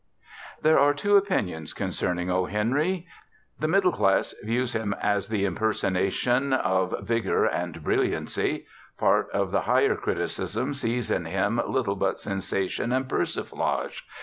[0.63, 2.45] There are two opinions concerning O.
[2.45, 3.05] Henry.
[3.59, 8.65] The middle class views him as the impersonation of vigor and brilliancy;
[8.97, 14.03] part of the higher criticism sees in him little but sensation and persiflage.